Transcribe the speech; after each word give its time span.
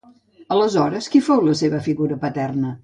Aleshores, 0.55 1.11
qui 1.17 1.23
fou 1.27 1.45
la 1.51 1.57
seva 1.63 1.85
figura 1.91 2.21
paterna? 2.27 2.79